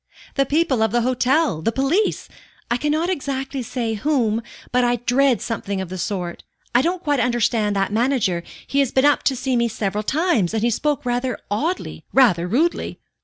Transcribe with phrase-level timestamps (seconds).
[0.33, 2.27] "The people of the hotel the police
[2.71, 6.41] I cannot exactly say whom; but I dread something of the sort.
[6.73, 8.41] I don't quite understand that manager.
[8.65, 12.47] He has been up to see me several times, and he spoke rather oddly, rather
[12.47, 12.99] rudely."